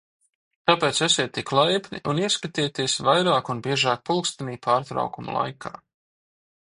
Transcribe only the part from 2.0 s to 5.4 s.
un ieskatieties vairāk un biežāk pulkstenī pārtraukuma